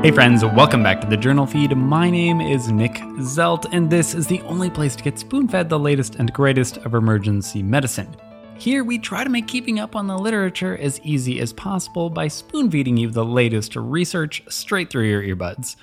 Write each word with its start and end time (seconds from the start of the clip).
Hey 0.00 0.12
friends, 0.12 0.44
welcome 0.44 0.80
back 0.80 1.00
to 1.00 1.08
the 1.08 1.16
Journal 1.16 1.44
Feed. 1.44 1.76
My 1.76 2.08
name 2.08 2.40
is 2.40 2.70
Nick 2.70 2.92
Zelt, 3.18 3.66
and 3.72 3.90
this 3.90 4.14
is 4.14 4.28
the 4.28 4.40
only 4.42 4.70
place 4.70 4.94
to 4.94 5.02
get 5.02 5.18
spoon 5.18 5.48
fed 5.48 5.68
the 5.68 5.76
latest 5.76 6.14
and 6.14 6.32
greatest 6.32 6.76
of 6.78 6.94
emergency 6.94 7.64
medicine. 7.64 8.16
Here, 8.56 8.84
we 8.84 9.00
try 9.00 9.24
to 9.24 9.28
make 9.28 9.48
keeping 9.48 9.80
up 9.80 9.96
on 9.96 10.06
the 10.06 10.16
literature 10.16 10.78
as 10.78 11.00
easy 11.00 11.40
as 11.40 11.52
possible 11.52 12.10
by 12.10 12.28
spoon 12.28 12.70
feeding 12.70 12.96
you 12.96 13.10
the 13.10 13.24
latest 13.24 13.74
research 13.74 14.40
straight 14.48 14.88
through 14.88 15.08
your 15.08 15.20
earbuds. 15.20 15.74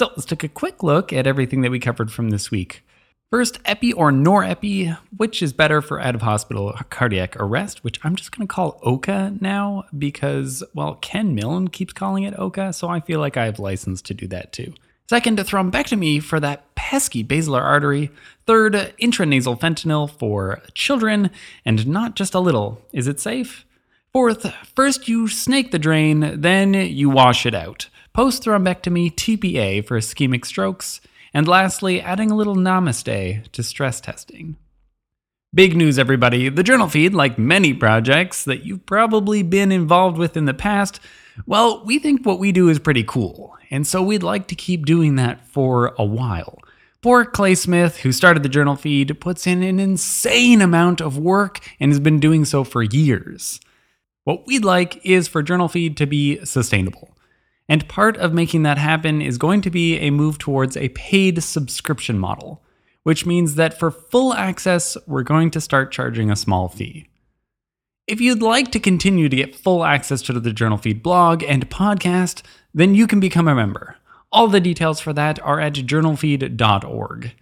So, 0.00 0.08
let's 0.16 0.24
take 0.24 0.42
a 0.42 0.48
quick 0.48 0.82
look 0.82 1.12
at 1.12 1.28
everything 1.28 1.60
that 1.60 1.70
we 1.70 1.78
covered 1.78 2.10
from 2.10 2.30
this 2.30 2.50
week. 2.50 2.84
First, 3.30 3.60
epi 3.64 3.92
or 3.92 4.10
norepi, 4.10 4.98
which 5.16 5.40
is 5.40 5.52
better 5.52 5.80
for 5.80 6.00
out 6.00 6.16
of 6.16 6.22
hospital 6.22 6.74
cardiac 6.90 7.36
arrest, 7.36 7.84
which 7.84 8.00
I'm 8.02 8.16
just 8.16 8.36
going 8.36 8.48
to 8.48 8.52
call 8.52 8.80
OCA 8.82 9.32
now 9.40 9.84
because, 9.96 10.64
well, 10.74 10.96
Ken 10.96 11.32
Milne 11.32 11.68
keeps 11.68 11.92
calling 11.92 12.24
it 12.24 12.36
OCA, 12.36 12.72
so 12.72 12.88
I 12.88 12.98
feel 12.98 13.20
like 13.20 13.36
I 13.36 13.44
have 13.44 13.60
license 13.60 14.02
to 14.02 14.14
do 14.14 14.26
that 14.26 14.52
too. 14.52 14.74
Second, 15.08 15.38
a 15.38 15.44
thrombectomy 15.44 16.20
for 16.20 16.40
that 16.40 16.74
pesky 16.74 17.22
basilar 17.22 17.62
artery. 17.62 18.10
Third, 18.46 18.72
intranasal 19.00 19.60
fentanyl 19.60 20.10
for 20.10 20.60
children, 20.74 21.30
and 21.64 21.86
not 21.86 22.16
just 22.16 22.34
a 22.34 22.40
little. 22.40 22.82
Is 22.92 23.06
it 23.06 23.20
safe? 23.20 23.64
Fourth, 24.12 24.52
first 24.74 25.06
you 25.06 25.28
snake 25.28 25.70
the 25.70 25.78
drain, 25.78 26.40
then 26.40 26.74
you 26.74 27.08
wash 27.08 27.46
it 27.46 27.54
out. 27.54 27.90
Post 28.12 28.42
thrombectomy 28.42 29.14
TPA 29.14 29.86
for 29.86 30.00
ischemic 30.00 30.44
strokes. 30.44 31.00
And 31.32 31.46
lastly, 31.46 32.00
adding 32.00 32.30
a 32.30 32.36
little 32.36 32.56
namaste 32.56 33.50
to 33.50 33.62
stress 33.62 34.00
testing. 34.00 34.56
Big 35.52 35.76
news, 35.76 35.98
everybody. 35.98 36.48
The 36.48 36.62
journal 36.62 36.88
feed, 36.88 37.12
like 37.12 37.38
many 37.38 37.74
projects 37.74 38.44
that 38.44 38.64
you've 38.64 38.86
probably 38.86 39.42
been 39.42 39.72
involved 39.72 40.16
with 40.16 40.36
in 40.36 40.44
the 40.44 40.54
past, 40.54 41.00
well, 41.46 41.84
we 41.84 41.98
think 41.98 42.24
what 42.24 42.38
we 42.38 42.52
do 42.52 42.68
is 42.68 42.78
pretty 42.78 43.04
cool. 43.04 43.56
And 43.70 43.86
so 43.86 44.02
we'd 44.02 44.22
like 44.22 44.46
to 44.48 44.54
keep 44.54 44.86
doing 44.86 45.16
that 45.16 45.46
for 45.46 45.94
a 45.98 46.04
while. 46.04 46.58
Poor 47.02 47.24
Clay 47.24 47.54
Smith, 47.54 47.98
who 47.98 48.12
started 48.12 48.42
the 48.42 48.48
journal 48.48 48.76
feed, 48.76 49.20
puts 49.20 49.46
in 49.46 49.62
an 49.62 49.80
insane 49.80 50.60
amount 50.60 51.00
of 51.00 51.16
work 51.16 51.60
and 51.80 51.90
has 51.90 51.98
been 51.98 52.20
doing 52.20 52.44
so 52.44 52.62
for 52.62 52.82
years. 52.82 53.58
What 54.24 54.46
we'd 54.46 54.64
like 54.64 55.04
is 55.04 55.26
for 55.26 55.42
Journal 55.42 55.68
Feed 55.68 55.96
to 55.96 56.06
be 56.06 56.44
sustainable. 56.44 57.16
And 57.70 57.88
part 57.88 58.16
of 58.16 58.34
making 58.34 58.64
that 58.64 58.78
happen 58.78 59.22
is 59.22 59.38
going 59.38 59.60
to 59.60 59.70
be 59.70 59.96
a 59.98 60.10
move 60.10 60.38
towards 60.38 60.76
a 60.76 60.88
paid 60.88 61.40
subscription 61.40 62.18
model, 62.18 62.64
which 63.04 63.24
means 63.24 63.54
that 63.54 63.78
for 63.78 63.92
full 63.92 64.34
access, 64.34 64.96
we're 65.06 65.22
going 65.22 65.52
to 65.52 65.60
start 65.60 65.92
charging 65.92 66.32
a 66.32 66.36
small 66.36 66.68
fee. 66.68 67.06
If 68.08 68.20
you'd 68.20 68.42
like 68.42 68.72
to 68.72 68.80
continue 68.80 69.28
to 69.28 69.36
get 69.36 69.54
full 69.54 69.84
access 69.84 70.20
to 70.22 70.32
the 70.32 70.52
Journal 70.52 70.78
Feed 70.78 71.00
blog 71.00 71.44
and 71.44 71.70
podcast, 71.70 72.42
then 72.74 72.96
you 72.96 73.06
can 73.06 73.20
become 73.20 73.46
a 73.46 73.54
member. 73.54 73.98
All 74.32 74.48
the 74.48 74.58
details 74.58 74.98
for 74.98 75.12
that 75.12 75.38
are 75.44 75.60
at 75.60 75.74
journalfeed.org. 75.74 77.32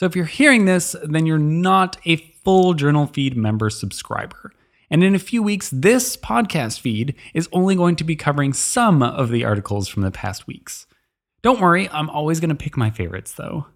So 0.00 0.06
if 0.06 0.16
you're 0.16 0.24
hearing 0.24 0.64
this, 0.64 0.96
then 1.04 1.26
you're 1.26 1.36
not 1.36 1.98
a 2.06 2.16
full 2.16 2.72
Journal 2.72 3.06
Feed 3.06 3.36
member 3.36 3.68
subscriber. 3.68 4.50
And 4.90 5.04
in 5.04 5.14
a 5.14 5.18
few 5.18 5.42
weeks, 5.42 5.70
this 5.70 6.16
podcast 6.16 6.80
feed 6.80 7.14
is 7.34 7.48
only 7.52 7.74
going 7.74 7.96
to 7.96 8.04
be 8.04 8.16
covering 8.16 8.52
some 8.52 9.02
of 9.02 9.30
the 9.30 9.44
articles 9.44 9.88
from 9.88 10.02
the 10.02 10.10
past 10.10 10.46
weeks. 10.46 10.86
Don't 11.42 11.60
worry, 11.60 11.88
I'm 11.90 12.10
always 12.10 12.40
going 12.40 12.48
to 12.48 12.54
pick 12.54 12.76
my 12.76 12.90
favorites 12.90 13.32
though. 13.32 13.66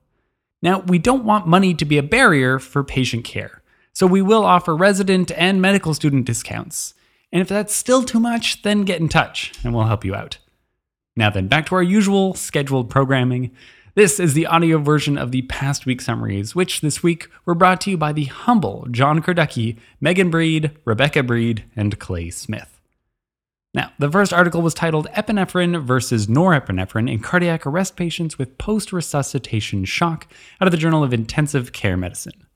Now, 0.62 0.80
we 0.80 0.98
don't 0.98 1.24
want 1.24 1.46
money 1.46 1.74
to 1.74 1.84
be 1.84 1.98
a 1.98 2.02
barrier 2.02 2.58
for 2.58 2.84
patient 2.84 3.24
care, 3.24 3.62
so 3.92 4.06
we 4.06 4.22
will 4.22 4.44
offer 4.44 4.76
resident 4.76 5.32
and 5.32 5.60
medical 5.60 5.92
student 5.92 6.24
discounts. 6.24 6.94
And 7.32 7.42
if 7.42 7.48
that's 7.48 7.74
still 7.74 8.04
too 8.04 8.20
much, 8.20 8.62
then 8.62 8.84
get 8.84 9.00
in 9.00 9.08
touch 9.08 9.52
and 9.64 9.74
we'll 9.74 9.86
help 9.86 10.04
you 10.04 10.14
out. 10.14 10.38
Now, 11.16 11.30
then, 11.30 11.48
back 11.48 11.66
to 11.66 11.74
our 11.74 11.82
usual 11.82 12.34
scheduled 12.34 12.88
programming. 12.88 13.50
This 13.94 14.18
is 14.18 14.32
the 14.32 14.46
audio 14.46 14.78
version 14.78 15.18
of 15.18 15.32
the 15.32 15.42
past 15.42 15.84
week 15.84 16.00
summaries, 16.00 16.54
which 16.54 16.80
this 16.80 17.02
week 17.02 17.28
were 17.44 17.54
brought 17.54 17.78
to 17.82 17.90
you 17.90 17.98
by 17.98 18.14
the 18.14 18.24
humble 18.24 18.86
John 18.90 19.20
Kurducky, 19.20 19.76
Megan 20.00 20.30
Breed, 20.30 20.70
Rebecca 20.86 21.22
Breed, 21.22 21.64
and 21.76 21.98
Clay 21.98 22.30
Smith. 22.30 22.80
Now, 23.74 23.92
the 23.98 24.10
first 24.10 24.32
article 24.32 24.62
was 24.62 24.72
titled 24.72 25.08
Epinephrine 25.08 25.82
versus 25.82 26.26
Norepinephrine 26.26 27.10
in 27.10 27.20
Cardiac 27.20 27.66
Arrest 27.66 27.94
Patients 27.94 28.38
with 28.38 28.56
Post 28.56 28.94
Resuscitation 28.94 29.84
Shock 29.84 30.26
out 30.58 30.68
of 30.68 30.72
the 30.72 30.78
Journal 30.78 31.04
of 31.04 31.12
Intensive 31.12 31.72
Care 31.72 31.98
Medicine. 31.98 32.46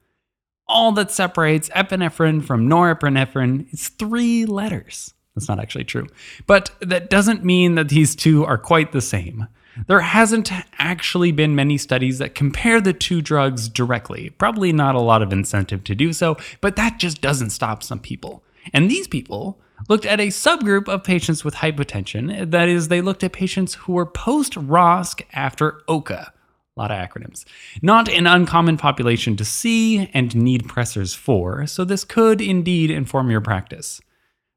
All 0.66 0.90
that 0.92 1.10
separates 1.10 1.68
epinephrine 1.68 2.42
from 2.44 2.66
norepinephrine 2.66 3.70
is 3.74 3.88
three 3.88 4.46
letters. 4.46 5.12
That's 5.34 5.48
not 5.48 5.60
actually 5.60 5.84
true. 5.84 6.06
But 6.46 6.70
that 6.80 7.10
doesn't 7.10 7.44
mean 7.44 7.74
that 7.74 7.90
these 7.90 8.16
two 8.16 8.42
are 8.46 8.56
quite 8.56 8.92
the 8.92 9.02
same. 9.02 9.48
There 9.86 10.00
hasn't 10.00 10.50
actually 10.78 11.32
been 11.32 11.54
many 11.54 11.78
studies 11.78 12.18
that 12.18 12.34
compare 12.34 12.80
the 12.80 12.92
two 12.92 13.20
drugs 13.20 13.68
directly. 13.68 14.30
Probably 14.30 14.72
not 14.72 14.94
a 14.94 15.00
lot 15.00 15.22
of 15.22 15.32
incentive 15.32 15.84
to 15.84 15.94
do 15.94 16.12
so, 16.12 16.36
but 16.60 16.76
that 16.76 16.98
just 16.98 17.20
doesn't 17.20 17.50
stop 17.50 17.82
some 17.82 18.00
people. 18.00 18.42
And 18.72 18.90
these 18.90 19.06
people 19.06 19.60
looked 19.88 20.06
at 20.06 20.20
a 20.20 20.28
subgroup 20.28 20.88
of 20.88 21.04
patients 21.04 21.44
with 21.44 21.56
hypotension. 21.56 22.50
That 22.50 22.68
is, 22.68 22.88
they 22.88 23.00
looked 23.00 23.22
at 23.22 23.32
patients 23.32 23.74
who 23.74 23.92
were 23.92 24.06
post 24.06 24.54
ROSC 24.54 25.22
after 25.32 25.82
OCA. 25.86 26.32
A 26.76 26.80
lot 26.80 26.90
of 26.90 26.98
acronyms. 26.98 27.44
Not 27.80 28.08
an 28.08 28.26
uncommon 28.26 28.76
population 28.76 29.36
to 29.36 29.44
see 29.44 30.10
and 30.12 30.34
need 30.34 30.64
pressors 30.64 31.16
for, 31.16 31.66
so 31.66 31.84
this 31.84 32.04
could 32.04 32.40
indeed 32.40 32.90
inform 32.90 33.30
your 33.30 33.40
practice. 33.40 34.00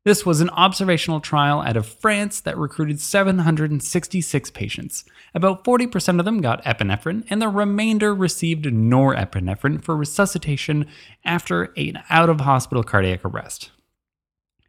This 0.05 0.25
was 0.25 0.39
an 0.39 0.49
observational 0.51 1.19
trial 1.19 1.59
out 1.59 1.75
of 1.75 1.85
France 1.85 2.39
that 2.41 2.57
recruited 2.57 3.01
766 3.01 4.51
patients. 4.51 5.03
About 5.33 5.65
40% 5.65 6.19
of 6.19 6.25
them 6.25 6.39
got 6.39 6.63
epinephrine, 6.63 7.25
and 7.29 7.41
the 7.41 7.49
remainder 7.49 8.15
received 8.15 8.63
norepinephrine 8.63 9.83
for 9.83 9.97
resuscitation 9.97 10.87
after 11.25 11.73
an 11.75 12.01
out 12.09 12.29
of 12.29 12.39
hospital 12.39 12.81
cardiac 12.81 13.25
arrest. 13.25 13.71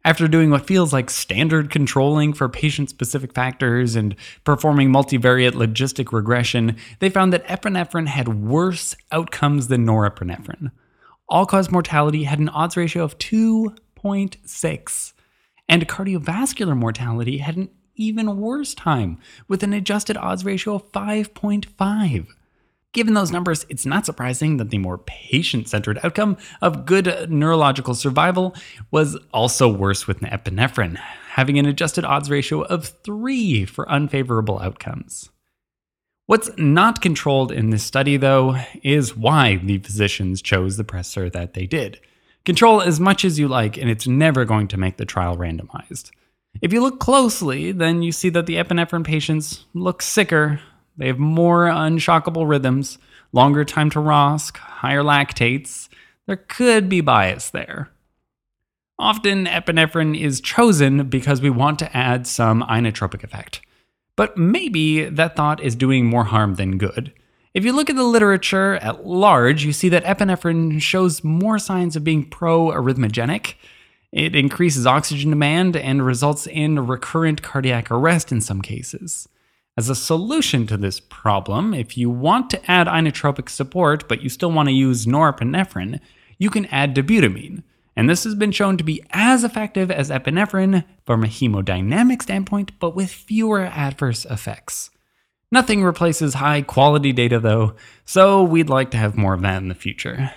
After 0.03 0.27
doing 0.27 0.49
what 0.49 0.67
feels 0.67 0.91
like 0.91 1.09
standard 1.09 1.69
controlling 1.69 2.33
for 2.33 2.49
patient 2.49 2.89
specific 2.89 3.33
factors 3.33 3.95
and 3.95 4.15
performing 4.43 4.89
multivariate 4.89 5.53
logistic 5.53 6.11
regression, 6.11 6.75
they 6.99 7.09
found 7.09 7.31
that 7.31 7.47
epinephrine 7.47 8.07
had 8.07 8.43
worse 8.43 8.97
outcomes 9.13 9.69
than 9.69 9.85
norepinephrine. 9.85 10.71
All 11.29 11.45
cause 11.45 11.71
mortality 11.71 12.23
had 12.23 12.39
an 12.39 12.49
odds 12.49 12.75
ratio 12.75 13.03
of 13.03 13.17
2.6 13.17 15.13
and 15.67 15.87
cardiovascular 15.87 16.77
mortality 16.77 17.37
had 17.37 17.57
an 17.57 17.69
even 17.95 18.37
worse 18.37 18.73
time, 18.73 19.17
with 19.47 19.63
an 19.63 19.73
adjusted 19.73 20.17
odds 20.17 20.43
ratio 20.43 20.75
of 20.75 20.91
5.5. 20.91 22.27
Given 22.93 23.13
those 23.13 23.31
numbers, 23.31 23.65
it's 23.69 23.85
not 23.85 24.05
surprising 24.05 24.57
that 24.57 24.69
the 24.69 24.77
more 24.77 24.97
patient 24.97 25.69
centered 25.69 25.99
outcome 26.03 26.35
of 26.61 26.85
good 26.85 27.31
neurological 27.31 27.95
survival 27.95 28.53
was 28.91 29.17
also 29.33 29.71
worse 29.71 30.07
with 30.07 30.19
epinephrine, 30.19 30.97
having 31.29 31.57
an 31.57 31.65
adjusted 31.65 32.03
odds 32.03 32.29
ratio 32.29 32.63
of 32.63 32.87
3 33.03 33.65
for 33.65 33.89
unfavorable 33.89 34.59
outcomes. 34.59 35.29
What's 36.25 36.49
not 36.57 37.01
controlled 37.01 37.51
in 37.51 37.69
this 37.69 37.83
study, 37.83 38.17
though, 38.17 38.57
is 38.83 39.15
why 39.15 39.55
the 39.57 39.77
physicians 39.77 40.41
chose 40.41 40.75
the 40.75 40.83
pressor 40.83 41.31
that 41.31 41.53
they 41.53 41.65
did. 41.65 41.99
Control 42.43 42.81
as 42.81 42.99
much 42.99 43.23
as 43.23 43.37
you 43.37 43.47
like, 43.47 43.77
and 43.77 43.89
it's 43.89 44.07
never 44.07 44.45
going 44.45 44.67
to 44.69 44.77
make 44.77 44.97
the 44.97 45.05
trial 45.05 45.37
randomized. 45.37 46.11
If 46.61 46.73
you 46.73 46.81
look 46.81 46.99
closely, 46.99 47.71
then 47.71 48.01
you 48.01 48.11
see 48.11 48.29
that 48.29 48.45
the 48.45 48.55
epinephrine 48.55 49.03
patients 49.03 49.65
look 49.73 50.01
sicker. 50.01 50.59
They 50.97 51.07
have 51.07 51.19
more 51.19 51.65
unshockable 51.65 52.47
rhythms, 52.49 52.97
longer 53.31 53.63
time 53.63 53.89
to 53.91 53.99
ROSC, 53.99 54.57
higher 54.57 55.03
lactates. 55.03 55.87
There 56.27 56.37
could 56.37 56.89
be 56.89 57.01
bias 57.01 57.49
there. 57.49 57.89
Often, 58.97 59.45
epinephrine 59.45 60.19
is 60.19 60.41
chosen 60.41 61.09
because 61.09 61.41
we 61.41 61.49
want 61.49 61.79
to 61.79 61.95
add 61.95 62.27
some 62.27 62.61
inotropic 62.63 63.23
effect. 63.23 63.61
But 64.15 64.37
maybe 64.37 65.05
that 65.05 65.35
thought 65.35 65.63
is 65.63 65.75
doing 65.75 66.05
more 66.05 66.25
harm 66.25 66.55
than 66.55 66.77
good. 66.77 67.13
If 67.53 67.65
you 67.65 67.73
look 67.73 67.89
at 67.89 67.97
the 67.97 68.03
literature 68.03 68.75
at 68.75 69.05
large, 69.05 69.65
you 69.65 69.73
see 69.73 69.89
that 69.89 70.05
epinephrine 70.05 70.81
shows 70.81 71.21
more 71.21 71.59
signs 71.59 71.97
of 71.97 72.03
being 72.03 72.29
pro 72.29 72.67
arrhythmogenic. 72.67 73.55
It 74.13 74.37
increases 74.37 74.87
oxygen 74.87 75.31
demand 75.31 75.75
and 75.75 76.05
results 76.05 76.47
in 76.47 76.87
recurrent 76.87 77.41
cardiac 77.41 77.91
arrest 77.91 78.31
in 78.31 78.39
some 78.39 78.61
cases. 78.61 79.27
As 79.77 79.89
a 79.89 79.95
solution 79.95 80.65
to 80.67 80.77
this 80.77 81.01
problem, 81.01 81.73
if 81.73 81.97
you 81.97 82.09
want 82.09 82.49
to 82.51 82.71
add 82.71 82.87
inotropic 82.87 83.49
support 83.49 84.07
but 84.07 84.21
you 84.21 84.29
still 84.29 84.51
want 84.51 84.69
to 84.69 84.73
use 84.73 85.05
norepinephrine, 85.05 85.99
you 86.37 86.49
can 86.49 86.67
add 86.67 86.95
dobutamine. 86.95 87.63
And 87.97 88.09
this 88.09 88.23
has 88.23 88.35
been 88.35 88.53
shown 88.53 88.77
to 88.77 88.83
be 88.85 89.03
as 89.11 89.43
effective 89.43 89.91
as 89.91 90.09
epinephrine 90.09 90.85
from 91.05 91.25
a 91.25 91.27
hemodynamic 91.27 92.21
standpoint, 92.21 92.79
but 92.79 92.95
with 92.95 93.11
fewer 93.11 93.65
adverse 93.65 94.23
effects. 94.23 94.89
Nothing 95.51 95.83
replaces 95.83 96.35
high 96.35 96.61
quality 96.61 97.11
data 97.11 97.39
though, 97.39 97.75
so 98.05 98.41
we'd 98.41 98.69
like 98.69 98.91
to 98.91 98.97
have 98.97 99.17
more 99.17 99.33
of 99.33 99.41
that 99.41 99.61
in 99.61 99.67
the 99.67 99.75
future. 99.75 100.31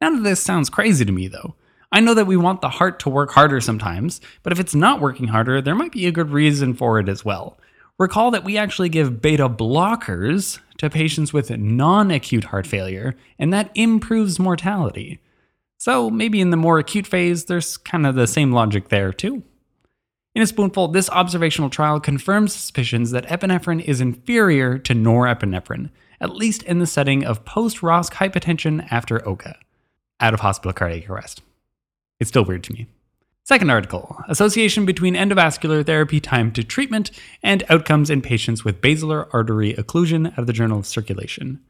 None 0.00 0.16
of 0.16 0.24
this 0.24 0.42
sounds 0.42 0.70
crazy 0.70 1.04
to 1.04 1.12
me 1.12 1.28
though. 1.28 1.54
I 1.92 2.00
know 2.00 2.14
that 2.14 2.26
we 2.26 2.38
want 2.38 2.62
the 2.62 2.70
heart 2.70 2.98
to 3.00 3.10
work 3.10 3.32
harder 3.32 3.60
sometimes, 3.60 4.22
but 4.42 4.52
if 4.52 4.58
it's 4.58 4.74
not 4.74 5.02
working 5.02 5.28
harder, 5.28 5.60
there 5.60 5.74
might 5.74 5.92
be 5.92 6.06
a 6.06 6.12
good 6.12 6.30
reason 6.30 6.72
for 6.72 6.98
it 6.98 7.10
as 7.10 7.24
well. 7.24 7.58
Recall 7.98 8.30
that 8.30 8.44
we 8.44 8.56
actually 8.56 8.88
give 8.88 9.20
beta 9.20 9.50
blockers 9.50 10.58
to 10.78 10.88
patients 10.88 11.34
with 11.34 11.50
non 11.50 12.10
acute 12.10 12.44
heart 12.44 12.66
failure, 12.66 13.14
and 13.38 13.52
that 13.52 13.70
improves 13.74 14.38
mortality. 14.38 15.20
So 15.76 16.08
maybe 16.08 16.40
in 16.40 16.50
the 16.50 16.56
more 16.56 16.78
acute 16.78 17.06
phase, 17.06 17.44
there's 17.44 17.76
kind 17.76 18.06
of 18.06 18.14
the 18.14 18.26
same 18.26 18.50
logic 18.50 18.88
there 18.88 19.12
too. 19.12 19.42
In 20.34 20.40
a 20.40 20.46
spoonful, 20.46 20.88
this 20.88 21.10
observational 21.10 21.68
trial 21.68 22.00
confirms 22.00 22.54
suspicions 22.54 23.10
that 23.10 23.26
epinephrine 23.26 23.84
is 23.84 24.00
inferior 24.00 24.78
to 24.78 24.94
norepinephrine, 24.94 25.90
at 26.22 26.34
least 26.34 26.62
in 26.62 26.78
the 26.78 26.86
setting 26.86 27.22
of 27.22 27.44
post 27.44 27.78
ROSC 27.78 28.14
hypotension 28.14 28.86
after 28.90 29.26
OCA, 29.28 29.56
out 30.20 30.32
of 30.32 30.40
hospital 30.40 30.72
cardiac 30.72 31.10
arrest. 31.10 31.42
It's 32.18 32.28
still 32.28 32.46
weird 32.46 32.64
to 32.64 32.72
me. 32.72 32.86
Second 33.44 33.70
article 33.70 34.16
Association 34.28 34.86
between 34.86 35.14
endovascular 35.14 35.84
therapy 35.84 36.18
time 36.18 36.50
to 36.52 36.64
treatment 36.64 37.10
and 37.42 37.64
outcomes 37.68 38.08
in 38.08 38.22
patients 38.22 38.64
with 38.64 38.80
basilar 38.80 39.28
artery 39.34 39.74
occlusion 39.74 40.32
out 40.32 40.38
of 40.38 40.46
the 40.46 40.52
Journal 40.54 40.78
of 40.78 40.86
Circulation. 40.86 41.60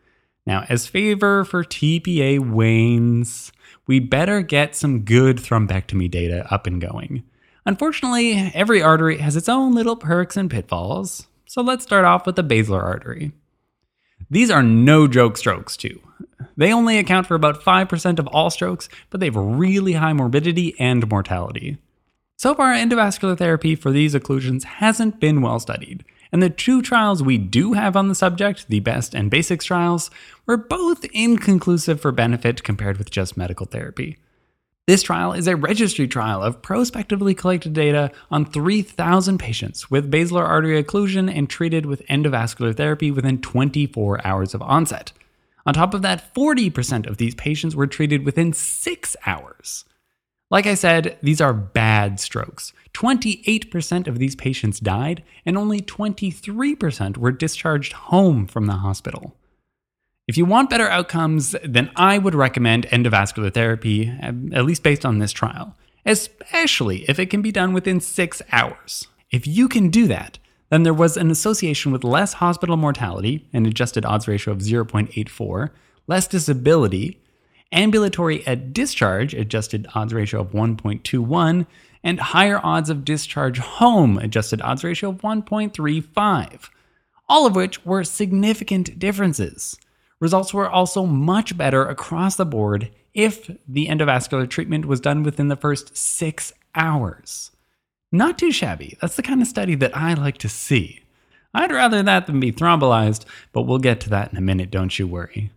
Now, 0.46 0.66
as 0.68 0.86
favor 0.86 1.44
for 1.44 1.64
TPA 1.64 2.38
wanes, 2.38 3.50
we 3.88 3.98
better 3.98 4.42
get 4.42 4.76
some 4.76 5.00
good 5.00 5.38
thrombectomy 5.38 6.08
data 6.08 6.46
up 6.52 6.68
and 6.68 6.80
going. 6.80 7.24
Unfortunately, 7.64 8.50
every 8.54 8.82
artery 8.82 9.18
has 9.18 9.36
its 9.36 9.48
own 9.48 9.74
little 9.74 9.96
perks 9.96 10.36
and 10.36 10.50
pitfalls, 10.50 11.26
so 11.46 11.62
let's 11.62 11.84
start 11.84 12.04
off 12.04 12.26
with 12.26 12.36
the 12.36 12.42
basilar 12.42 12.82
artery. 12.82 13.32
These 14.30 14.50
are 14.50 14.62
no 14.62 15.06
joke 15.06 15.36
strokes, 15.36 15.76
too. 15.76 16.00
They 16.56 16.72
only 16.72 16.98
account 16.98 17.26
for 17.26 17.34
about 17.34 17.62
5% 17.62 18.18
of 18.18 18.26
all 18.28 18.50
strokes, 18.50 18.88
but 19.10 19.20
they 19.20 19.26
have 19.26 19.36
really 19.36 19.92
high 19.92 20.12
morbidity 20.12 20.74
and 20.78 21.08
mortality. 21.08 21.78
So 22.36 22.54
far, 22.54 22.74
endovascular 22.74 23.38
therapy 23.38 23.76
for 23.76 23.92
these 23.92 24.14
occlusions 24.14 24.64
hasn't 24.64 25.20
been 25.20 25.42
well 25.42 25.60
studied, 25.60 26.04
and 26.32 26.42
the 26.42 26.50
two 26.50 26.82
trials 26.82 27.22
we 27.22 27.38
do 27.38 27.74
have 27.74 27.94
on 27.94 28.08
the 28.08 28.14
subject, 28.14 28.66
the 28.68 28.80
BEST 28.80 29.14
and 29.14 29.30
BASICS 29.30 29.64
trials, 29.64 30.10
were 30.46 30.56
both 30.56 31.04
inconclusive 31.12 32.00
for 32.00 32.10
benefit 32.10 32.64
compared 32.64 32.98
with 32.98 33.10
just 33.10 33.36
medical 33.36 33.66
therapy. 33.66 34.18
This 34.88 35.04
trial 35.04 35.32
is 35.32 35.46
a 35.46 35.54
registry 35.54 36.08
trial 36.08 36.42
of 36.42 36.60
prospectively 36.60 37.34
collected 37.34 37.72
data 37.72 38.10
on 38.32 38.44
3,000 38.44 39.38
patients 39.38 39.92
with 39.92 40.10
basilar 40.10 40.44
artery 40.44 40.82
occlusion 40.82 41.32
and 41.32 41.48
treated 41.48 41.86
with 41.86 42.04
endovascular 42.08 42.76
therapy 42.76 43.12
within 43.12 43.40
24 43.40 44.26
hours 44.26 44.54
of 44.54 44.62
onset. 44.62 45.12
On 45.64 45.72
top 45.72 45.94
of 45.94 46.02
that, 46.02 46.34
40% 46.34 47.06
of 47.06 47.18
these 47.18 47.36
patients 47.36 47.76
were 47.76 47.86
treated 47.86 48.24
within 48.24 48.52
six 48.52 49.14
hours. 49.24 49.84
Like 50.50 50.66
I 50.66 50.74
said, 50.74 51.16
these 51.22 51.40
are 51.40 51.54
bad 51.54 52.18
strokes. 52.18 52.72
28% 52.92 54.08
of 54.08 54.18
these 54.18 54.34
patients 54.34 54.80
died, 54.80 55.22
and 55.46 55.56
only 55.56 55.80
23% 55.80 57.16
were 57.18 57.30
discharged 57.30 57.92
home 57.92 58.48
from 58.48 58.66
the 58.66 58.72
hospital. 58.72 59.36
If 60.28 60.36
you 60.36 60.44
want 60.44 60.70
better 60.70 60.88
outcomes, 60.88 61.56
then 61.64 61.90
I 61.96 62.16
would 62.16 62.34
recommend 62.34 62.86
endovascular 62.86 63.52
therapy, 63.52 64.08
uh, 64.08 64.32
at 64.52 64.64
least 64.64 64.84
based 64.84 65.04
on 65.04 65.18
this 65.18 65.32
trial, 65.32 65.76
especially 66.06 67.04
if 67.08 67.18
it 67.18 67.26
can 67.26 67.42
be 67.42 67.50
done 67.50 67.72
within 67.72 68.00
six 68.00 68.40
hours. 68.52 69.08
If 69.32 69.48
you 69.48 69.68
can 69.68 69.88
do 69.90 70.06
that, 70.06 70.38
then 70.70 70.84
there 70.84 70.94
was 70.94 71.16
an 71.16 71.30
association 71.30 71.90
with 71.90 72.04
less 72.04 72.34
hospital 72.34 72.76
mortality, 72.76 73.48
an 73.52 73.66
adjusted 73.66 74.04
odds 74.04 74.28
ratio 74.28 74.52
of 74.52 74.60
0.84, 74.60 75.70
less 76.06 76.28
disability, 76.28 77.20
ambulatory 77.72 78.46
at 78.46 78.72
discharge, 78.72 79.34
adjusted 79.34 79.88
odds 79.94 80.14
ratio 80.14 80.40
of 80.40 80.52
1.21, 80.52 81.66
and 82.04 82.20
higher 82.20 82.60
odds 82.62 82.90
of 82.90 83.04
discharge 83.04 83.58
home, 83.58 84.18
adjusted 84.18 84.62
odds 84.62 84.84
ratio 84.84 85.10
of 85.10 85.20
1.35, 85.20 86.70
all 87.28 87.44
of 87.44 87.56
which 87.56 87.84
were 87.84 88.04
significant 88.04 89.00
differences. 89.00 89.78
Results 90.22 90.54
were 90.54 90.70
also 90.70 91.04
much 91.04 91.58
better 91.58 91.84
across 91.84 92.36
the 92.36 92.46
board 92.46 92.92
if 93.12 93.50
the 93.66 93.88
endovascular 93.88 94.48
treatment 94.48 94.84
was 94.84 95.00
done 95.00 95.24
within 95.24 95.48
the 95.48 95.56
first 95.56 95.96
six 95.96 96.52
hours. 96.76 97.50
Not 98.12 98.38
too 98.38 98.52
shabby. 98.52 98.96
That's 99.00 99.16
the 99.16 99.24
kind 99.24 99.42
of 99.42 99.48
study 99.48 99.74
that 99.74 99.96
I 99.96 100.14
like 100.14 100.38
to 100.38 100.48
see. 100.48 101.00
I'd 101.52 101.72
rather 101.72 102.04
that 102.04 102.28
than 102.28 102.38
be 102.38 102.52
thrombolized, 102.52 103.24
but 103.52 103.62
we'll 103.62 103.78
get 103.78 103.98
to 104.02 104.10
that 104.10 104.30
in 104.30 104.38
a 104.38 104.40
minute, 104.40 104.70
don't 104.70 104.96
you 104.96 105.08
worry. 105.08 105.50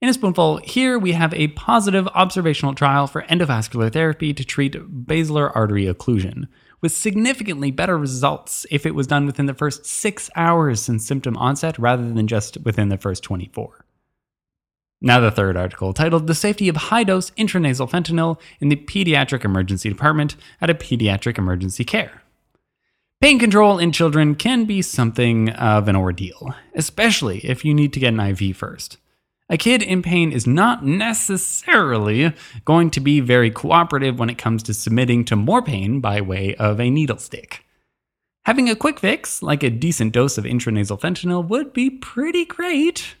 In 0.00 0.08
a 0.08 0.14
spoonful, 0.14 0.62
here 0.64 0.98
we 0.98 1.12
have 1.12 1.34
a 1.34 1.48
positive 1.48 2.08
observational 2.14 2.74
trial 2.74 3.08
for 3.08 3.24
endovascular 3.24 3.92
therapy 3.92 4.32
to 4.32 4.42
treat 4.42 5.06
basilar 5.06 5.54
artery 5.54 5.84
occlusion, 5.84 6.48
with 6.80 6.92
significantly 6.92 7.70
better 7.70 7.98
results 7.98 8.64
if 8.70 8.86
it 8.86 8.94
was 8.94 9.06
done 9.06 9.26
within 9.26 9.44
the 9.44 9.52
first 9.52 9.84
six 9.84 10.30
hours 10.34 10.80
since 10.80 11.06
symptom 11.06 11.36
onset 11.36 11.78
rather 11.78 12.10
than 12.10 12.26
just 12.26 12.56
within 12.64 12.88
the 12.88 12.96
first 12.96 13.22
24. 13.22 13.84
Now, 15.00 15.20
the 15.20 15.30
third 15.30 15.56
article, 15.56 15.92
titled 15.92 16.26
The 16.26 16.34
Safety 16.34 16.68
of 16.68 16.76
High 16.76 17.04
Dose 17.04 17.30
Intranasal 17.32 17.88
Fentanyl 17.88 18.40
in 18.60 18.68
the 18.68 18.76
Pediatric 18.76 19.44
Emergency 19.44 19.88
Department 19.88 20.34
at 20.60 20.70
a 20.70 20.74
Pediatric 20.74 21.38
Emergency 21.38 21.84
Care. 21.84 22.22
Pain 23.20 23.38
control 23.38 23.78
in 23.78 23.92
children 23.92 24.34
can 24.34 24.64
be 24.64 24.82
something 24.82 25.50
of 25.50 25.88
an 25.88 25.96
ordeal, 25.96 26.54
especially 26.74 27.38
if 27.38 27.64
you 27.64 27.74
need 27.74 27.92
to 27.92 28.00
get 28.00 28.12
an 28.14 28.20
IV 28.20 28.56
first. 28.56 28.96
A 29.48 29.56
kid 29.56 29.82
in 29.82 30.02
pain 30.02 30.30
is 30.30 30.46
not 30.46 30.84
necessarily 30.84 32.32
going 32.64 32.90
to 32.90 33.00
be 33.00 33.20
very 33.20 33.50
cooperative 33.50 34.18
when 34.18 34.30
it 34.30 34.36
comes 34.36 34.62
to 34.64 34.74
submitting 34.74 35.24
to 35.26 35.36
more 35.36 35.62
pain 35.62 36.00
by 36.00 36.20
way 36.20 36.54
of 36.56 36.80
a 36.80 36.90
needle 36.90 37.18
stick. 37.18 37.64
Having 38.44 38.68
a 38.68 38.76
quick 38.76 38.98
fix, 38.98 39.42
like 39.42 39.62
a 39.62 39.70
decent 39.70 40.12
dose 40.12 40.38
of 40.38 40.44
intranasal 40.44 41.00
fentanyl, 41.00 41.46
would 41.46 41.72
be 41.72 41.88
pretty 41.88 42.44
great, 42.44 43.16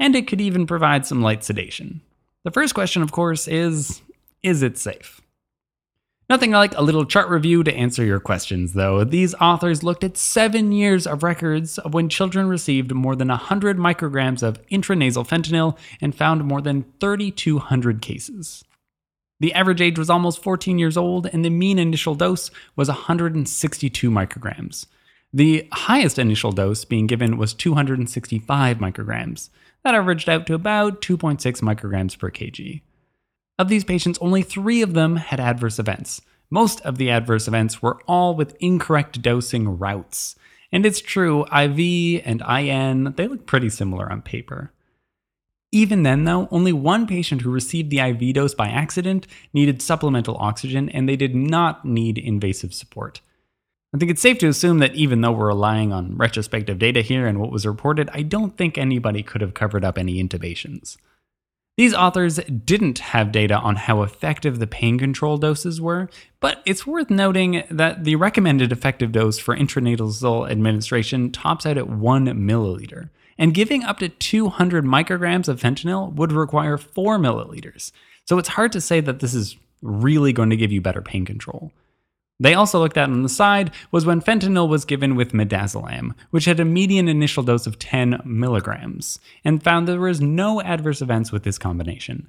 and 0.00 0.16
it 0.16 0.26
could 0.26 0.40
even 0.40 0.66
provide 0.66 1.06
some 1.06 1.22
light 1.22 1.44
sedation. 1.44 2.00
The 2.42 2.50
first 2.50 2.74
question, 2.74 3.02
of 3.02 3.12
course, 3.12 3.46
is 3.46 4.02
is 4.42 4.62
it 4.62 4.78
safe? 4.78 5.20
Nothing 6.30 6.52
like 6.52 6.76
a 6.76 6.82
little 6.82 7.04
chart 7.04 7.28
review 7.28 7.62
to 7.64 7.74
answer 7.74 8.04
your 8.04 8.20
questions, 8.20 8.72
though. 8.72 9.04
These 9.04 9.34
authors 9.34 9.82
looked 9.82 10.04
at 10.04 10.16
seven 10.16 10.72
years 10.72 11.06
of 11.06 11.22
records 11.22 11.76
of 11.78 11.92
when 11.92 12.08
children 12.08 12.48
received 12.48 12.94
more 12.94 13.16
than 13.16 13.28
100 13.28 13.76
micrograms 13.76 14.42
of 14.42 14.64
intranasal 14.68 15.26
fentanyl 15.26 15.76
and 16.00 16.14
found 16.14 16.44
more 16.44 16.62
than 16.62 16.84
3,200 17.00 18.00
cases. 18.00 18.64
The 19.40 19.52
average 19.54 19.80
age 19.80 19.98
was 19.98 20.08
almost 20.08 20.42
14 20.42 20.78
years 20.78 20.96
old, 20.96 21.26
and 21.26 21.44
the 21.44 21.50
mean 21.50 21.78
initial 21.78 22.14
dose 22.14 22.50
was 22.76 22.88
162 22.88 24.10
micrograms. 24.10 24.86
The 25.32 25.68
highest 25.72 26.18
initial 26.18 26.52
dose 26.52 26.84
being 26.84 27.06
given 27.06 27.38
was 27.38 27.54
265 27.54 28.78
micrograms. 28.78 29.48
That 29.84 29.94
averaged 29.94 30.28
out 30.28 30.46
to 30.46 30.54
about 30.54 31.00
2.6 31.00 31.40
micrograms 31.62 32.18
per 32.18 32.30
kg. 32.30 32.82
Of 33.58 33.68
these 33.68 33.84
patients, 33.84 34.18
only 34.20 34.42
three 34.42 34.82
of 34.82 34.94
them 34.94 35.16
had 35.16 35.40
adverse 35.40 35.78
events. 35.78 36.20
Most 36.50 36.80
of 36.80 36.98
the 36.98 37.10
adverse 37.10 37.46
events 37.46 37.80
were 37.80 38.00
all 38.06 38.34
with 38.34 38.56
incorrect 38.60 39.22
dosing 39.22 39.78
routes. 39.78 40.34
And 40.72 40.86
it's 40.86 41.00
true, 41.00 41.44
IV 41.46 42.22
and 42.24 42.42
IN, 42.42 43.14
they 43.16 43.28
look 43.28 43.46
pretty 43.46 43.70
similar 43.70 44.10
on 44.10 44.22
paper. 44.22 44.72
Even 45.72 46.02
then, 46.02 46.24
though, 46.24 46.48
only 46.50 46.72
one 46.72 47.06
patient 47.06 47.42
who 47.42 47.50
received 47.50 47.90
the 47.90 48.00
IV 48.00 48.34
dose 48.34 48.54
by 48.54 48.68
accident 48.68 49.26
needed 49.52 49.80
supplemental 49.80 50.36
oxygen, 50.38 50.88
and 50.88 51.08
they 51.08 51.16
did 51.16 51.34
not 51.34 51.84
need 51.84 52.18
invasive 52.18 52.74
support. 52.74 53.20
I 53.92 53.98
think 53.98 54.10
it's 54.10 54.22
safe 54.22 54.38
to 54.38 54.48
assume 54.48 54.78
that 54.78 54.94
even 54.94 55.20
though 55.20 55.32
we're 55.32 55.48
relying 55.48 55.92
on 55.92 56.16
retrospective 56.16 56.78
data 56.78 57.00
here 57.02 57.26
and 57.26 57.40
what 57.40 57.50
was 57.50 57.66
reported, 57.66 58.08
I 58.12 58.22
don't 58.22 58.56
think 58.56 58.78
anybody 58.78 59.22
could 59.22 59.40
have 59.40 59.54
covered 59.54 59.84
up 59.84 59.98
any 59.98 60.22
intubations. 60.22 60.96
These 61.76 61.94
authors 61.94 62.36
didn't 62.36 62.98
have 62.98 63.32
data 63.32 63.56
on 63.56 63.76
how 63.76 64.02
effective 64.02 64.58
the 64.58 64.66
pain 64.66 64.98
control 64.98 65.38
doses 65.38 65.80
were, 65.80 66.08
but 66.38 66.62
it's 66.66 66.86
worth 66.86 67.10
noting 67.10 67.64
that 67.70 68.04
the 68.04 68.16
recommended 68.16 68.70
effective 68.70 69.12
dose 69.12 69.38
for 69.38 69.56
intranasal 69.56 70.48
administration 70.50 71.32
tops 71.32 71.64
out 71.64 71.78
at 71.78 71.88
1 71.88 72.26
milliliter, 72.26 73.08
and 73.38 73.54
giving 73.54 73.82
up 73.82 73.98
to 73.98 74.08
200 74.08 74.84
micrograms 74.84 75.48
of 75.48 75.60
fentanyl 75.60 76.12
would 76.12 76.32
require 76.32 76.76
4 76.76 77.18
milliliters. 77.18 77.92
So 78.26 78.38
it's 78.38 78.50
hard 78.50 78.72
to 78.72 78.80
say 78.80 79.00
that 79.00 79.20
this 79.20 79.34
is 79.34 79.56
really 79.80 80.32
going 80.32 80.50
to 80.50 80.56
give 80.56 80.70
you 80.70 80.80
better 80.80 81.02
pain 81.02 81.24
control. 81.24 81.72
They 82.40 82.54
also 82.54 82.78
looked 82.78 82.96
at 82.96 83.10
on 83.10 83.22
the 83.22 83.28
side 83.28 83.70
was 83.92 84.06
when 84.06 84.22
fentanyl 84.22 84.66
was 84.68 84.86
given 84.86 85.14
with 85.14 85.32
midazolam, 85.32 86.14
which 86.30 86.46
had 86.46 86.58
a 86.58 86.64
median 86.64 87.06
initial 87.06 87.42
dose 87.42 87.66
of 87.66 87.78
10 87.78 88.22
milligrams, 88.24 89.20
and 89.44 89.62
found 89.62 89.86
there 89.86 90.00
was 90.00 90.22
no 90.22 90.62
adverse 90.62 91.02
events 91.02 91.30
with 91.30 91.42
this 91.42 91.58
combination. 91.58 92.28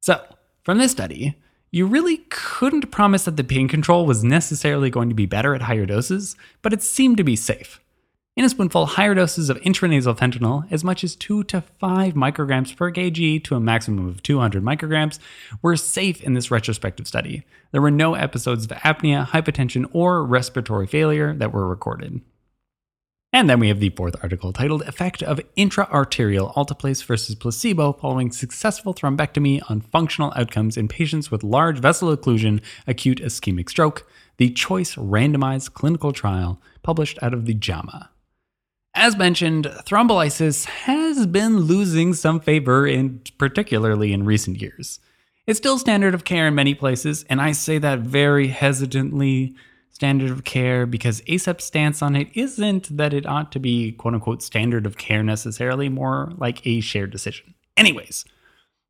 So, 0.00 0.22
from 0.64 0.78
this 0.78 0.92
study, 0.92 1.36
you 1.70 1.86
really 1.86 2.22
couldn't 2.30 2.90
promise 2.90 3.24
that 3.24 3.36
the 3.36 3.44
pain 3.44 3.68
control 3.68 4.06
was 4.06 4.24
necessarily 4.24 4.88
going 4.88 5.10
to 5.10 5.14
be 5.14 5.26
better 5.26 5.54
at 5.54 5.62
higher 5.62 5.86
doses, 5.86 6.36
but 6.62 6.72
it 6.72 6.82
seemed 6.82 7.18
to 7.18 7.24
be 7.24 7.36
safe. 7.36 7.80
In 8.40 8.46
a 8.46 8.48
spoonful, 8.48 8.86
higher 8.86 9.14
doses 9.14 9.50
of 9.50 9.60
intranasal 9.60 10.16
fentanyl, 10.16 10.66
as 10.72 10.82
much 10.82 11.04
as 11.04 11.14
2 11.14 11.44
to 11.44 11.60
5 11.60 12.14
micrograms 12.14 12.74
per 12.74 12.90
kg 12.90 13.44
to 13.44 13.54
a 13.54 13.60
maximum 13.60 14.08
of 14.08 14.22
200 14.22 14.62
micrograms, 14.62 15.18
were 15.60 15.76
safe 15.76 16.22
in 16.22 16.32
this 16.32 16.50
retrospective 16.50 17.06
study. 17.06 17.42
There 17.70 17.82
were 17.82 17.90
no 17.90 18.14
episodes 18.14 18.64
of 18.64 18.70
apnea, 18.70 19.26
hypotension, 19.26 19.84
or 19.92 20.24
respiratory 20.24 20.86
failure 20.86 21.34
that 21.34 21.52
were 21.52 21.68
recorded. 21.68 22.22
And 23.30 23.50
then 23.50 23.60
we 23.60 23.68
have 23.68 23.78
the 23.78 23.90
fourth 23.90 24.16
article 24.22 24.54
titled 24.54 24.88
Effect 24.88 25.22
of 25.22 25.42
Intra-Arterial 25.56 26.54
Alteplase 26.54 27.04
versus 27.04 27.34
Placebo 27.34 27.92
Following 27.92 28.32
Successful 28.32 28.94
Thrombectomy 28.94 29.60
on 29.68 29.82
Functional 29.82 30.32
Outcomes 30.34 30.78
in 30.78 30.88
Patients 30.88 31.30
with 31.30 31.44
Large 31.44 31.80
Vessel 31.80 32.16
Occlusion 32.16 32.62
Acute 32.86 33.20
Ischemic 33.20 33.68
Stroke, 33.68 34.10
the 34.38 34.48
CHOICE 34.48 34.94
Randomized 34.94 35.74
Clinical 35.74 36.14
Trial, 36.14 36.58
published 36.82 37.18
out 37.20 37.34
of 37.34 37.44
the 37.44 37.52
JAMA. 37.52 38.09
As 38.94 39.16
mentioned, 39.16 39.66
thrombolysis 39.86 40.64
has 40.64 41.26
been 41.26 41.60
losing 41.60 42.12
some 42.12 42.40
favor, 42.40 42.86
in, 42.86 43.20
particularly 43.38 44.12
in 44.12 44.24
recent 44.24 44.60
years. 44.60 44.98
It's 45.46 45.58
still 45.58 45.78
standard 45.78 46.14
of 46.14 46.24
care 46.24 46.48
in 46.48 46.54
many 46.54 46.74
places, 46.74 47.24
and 47.28 47.40
I 47.40 47.52
say 47.52 47.78
that 47.78 48.00
very 48.00 48.48
hesitantly 48.48 49.54
standard 49.90 50.30
of 50.30 50.44
care 50.44 50.86
because 50.86 51.20
ACEP's 51.22 51.64
stance 51.64 52.02
on 52.02 52.16
it 52.16 52.28
isn't 52.34 52.96
that 52.96 53.12
it 53.12 53.26
ought 53.26 53.52
to 53.52 53.60
be 53.60 53.92
quote 53.92 54.14
unquote 54.14 54.42
standard 54.42 54.86
of 54.86 54.96
care 54.96 55.22
necessarily, 55.22 55.88
more 55.88 56.32
like 56.36 56.66
a 56.66 56.80
shared 56.80 57.10
decision. 57.10 57.54
Anyways, 57.76 58.24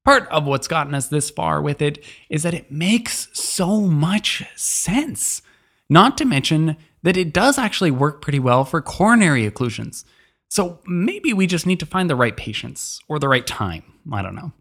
part 0.05 0.29
of 0.29 0.47
what's 0.47 0.69
gotten 0.69 0.95
us 0.95 1.09
this 1.09 1.29
far 1.29 1.61
with 1.61 1.83
it 1.83 2.03
is 2.29 2.43
that 2.43 2.55
it 2.55 2.73
makes 2.73 3.29
so 3.33 3.83
much 3.83 4.45
sense. 4.57 5.43
Not 5.89 6.17
to 6.19 6.25
mention 6.25 6.77
that 7.03 7.17
it 7.17 7.33
does 7.33 7.59
actually 7.59 7.91
work 7.91 8.21
pretty 8.21 8.39
well 8.39 8.65
for 8.65 8.81
coronary 8.81 9.51
occlusions. 9.51 10.05
So 10.49 10.81
maybe 10.87 11.33
we 11.33 11.47
just 11.47 11.67
need 11.67 11.81
to 11.81 11.87
find 11.87 12.11
the 12.11 12.17
right 12.17 12.37
patients 12.37 13.01
or 13.09 13.19
the 13.19 13.29
right 13.29 13.47
time. 13.47 13.85
I 14.13 14.23
don't 14.23 14.35
know. 14.35 14.53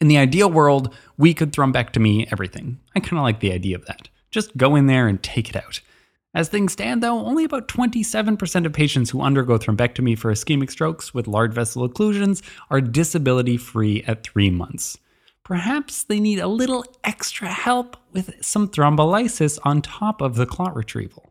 In 0.00 0.08
the 0.08 0.18
ideal 0.18 0.50
world, 0.50 0.94
we 1.16 1.34
could 1.34 1.52
thrombectomy 1.52 2.28
everything. 2.32 2.80
I 2.94 3.00
kind 3.00 3.18
of 3.18 3.22
like 3.22 3.40
the 3.40 3.52
idea 3.52 3.76
of 3.76 3.86
that. 3.86 4.08
Just 4.30 4.56
go 4.56 4.76
in 4.76 4.86
there 4.86 5.08
and 5.08 5.22
take 5.22 5.50
it 5.50 5.56
out. 5.56 5.80
As 6.32 6.48
things 6.48 6.72
stand, 6.72 7.02
though, 7.02 7.26
only 7.26 7.44
about 7.44 7.66
27% 7.66 8.64
of 8.64 8.72
patients 8.72 9.10
who 9.10 9.20
undergo 9.20 9.58
thrombectomy 9.58 10.16
for 10.16 10.32
ischemic 10.32 10.70
strokes 10.70 11.12
with 11.12 11.26
large 11.26 11.52
vessel 11.52 11.88
occlusions 11.88 12.40
are 12.70 12.80
disability 12.80 13.56
free 13.56 14.04
at 14.06 14.22
three 14.22 14.50
months. 14.50 14.96
Perhaps 15.42 16.04
they 16.04 16.20
need 16.20 16.38
a 16.38 16.46
little 16.46 16.84
extra 17.02 17.48
help 17.48 17.96
with 18.12 18.32
some 18.40 18.68
thrombolysis 18.68 19.58
on 19.64 19.82
top 19.82 20.20
of 20.20 20.36
the 20.36 20.46
clot 20.46 20.76
retrieval. 20.76 21.29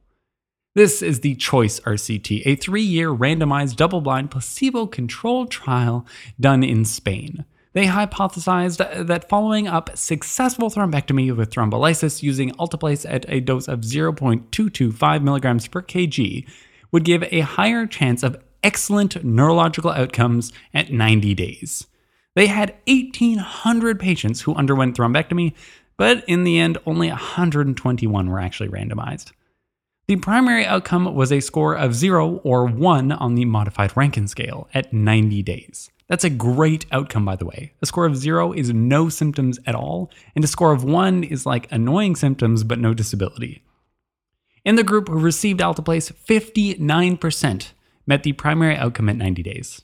This 0.76 1.02
is 1.02 1.22
the 1.22 1.34
CHOICE 1.34 1.80
RCT, 1.80 2.44
a 2.46 2.56
three 2.56 2.84
year 2.84 3.10
randomized 3.10 3.76
double 3.76 4.02
blind 4.02 4.30
placebo 4.30 4.86
controlled 4.86 5.50
trial 5.50 6.06
done 6.40 6.64
in 6.64 6.86
Spain. 6.86 7.44
They 7.74 7.88
hypothesized 7.88 8.80
uh, 8.80 9.02
that 9.04 9.28
following 9.28 9.68
up 9.68 9.98
successful 9.98 10.70
thrombectomy 10.70 11.36
with 11.36 11.50
thrombolysis 11.50 12.22
using 12.22 12.52
alteplase 12.52 13.04
at 13.12 13.26
a 13.28 13.40
dose 13.40 13.68
of 13.68 13.80
0.225 13.82 15.24
milligrams 15.24 15.68
per 15.68 15.82
kg 15.82 16.48
would 16.92 17.04
give 17.04 17.24
a 17.32 17.40
higher 17.40 17.88
chance 17.88 18.22
of 18.22 18.38
excellent 18.62 19.24
neurological 19.24 19.92
outcomes 19.92 20.54
at 20.76 20.92
90 20.92 21.34
days. 21.34 21.88
They 22.36 22.46
had 22.46 22.76
1,800 22.86 24.00
patients 24.00 24.42
who 24.42 24.54
underwent 24.54 24.96
thrombectomy, 24.96 25.54
but 25.98 26.24
in 26.28 26.44
the 26.44 26.60
end, 26.60 26.78
only 26.86 27.10
121 27.10 28.30
were 28.30 28.40
actually 28.40 28.70
randomized. 28.70 29.32
The 30.10 30.16
primary 30.16 30.66
outcome 30.66 31.14
was 31.14 31.32
a 31.32 31.40
score 31.40 31.78
of 31.78 31.94
0 31.94 32.42
or 32.44 32.66
1 32.66 33.12
on 33.12 33.36
the 33.36 33.46
modified 33.46 33.96
Rankin 33.96 34.28
scale 34.28 34.68
at 34.74 34.92
90 34.92 35.44
days. 35.44 35.92
That's 36.08 36.24
a 36.24 36.32
great 36.32 36.88
outcome, 36.92 37.26
by 37.26 37.36
the 37.36 37.46
way. 37.46 37.74
A 37.84 37.86
score 37.86 38.08
of 38.08 38.18
zero 38.18 38.52
is 38.52 38.74
no 38.74 39.10
symptoms 39.10 39.60
at 39.68 39.76
all, 39.76 40.10
and 40.34 40.44
a 40.44 40.48
score 40.48 40.72
of 40.72 40.84
one 40.84 41.24
is 41.24 41.46
like 41.46 41.72
annoying 41.72 42.16
symptoms 42.16 42.64
but 42.64 42.80
no 42.80 42.96
disability. 42.96 43.62
In 44.66 44.78
the 44.78 44.84
group 44.84 45.10
who 45.10 45.20
received 45.20 45.60
Alteplase, 45.60 46.12
59% 46.12 47.72
met 48.08 48.24
the 48.24 48.34
primary 48.34 48.78
outcome 48.78 49.10
at 49.10 49.16
90 49.16 49.44
days. 49.44 49.84